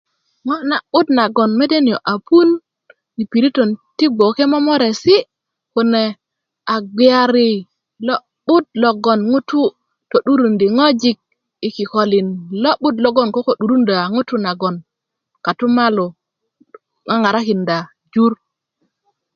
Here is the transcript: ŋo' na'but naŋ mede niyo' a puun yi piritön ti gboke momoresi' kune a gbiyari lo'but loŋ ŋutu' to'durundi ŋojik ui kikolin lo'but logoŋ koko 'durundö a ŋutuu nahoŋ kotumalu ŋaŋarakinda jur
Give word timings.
ŋo' 0.47 0.57
na'but 0.69 1.07
naŋ 1.15 1.51
mede 1.59 1.77
niyo' 1.85 2.05
a 2.11 2.13
puun 2.25 2.49
yi 3.17 3.23
piritön 3.31 3.69
ti 3.97 4.05
gboke 4.15 4.43
momoresi' 4.51 5.27
kune 5.73 6.03
a 6.73 6.75
gbiyari 6.91 7.49
lo'but 8.07 8.65
loŋ 8.81 8.97
ŋutu' 9.31 9.73
to'durundi 10.11 10.67
ŋojik 10.77 11.17
ui 11.63 11.69
kikolin 11.75 12.27
lo'but 12.63 12.95
logoŋ 13.03 13.27
koko 13.35 13.51
'durundö 13.55 13.93
a 14.03 14.05
ŋutuu 14.15 14.39
nahoŋ 14.45 14.75
kotumalu 15.45 16.05
ŋaŋarakinda 17.07 17.77
jur 18.13 18.31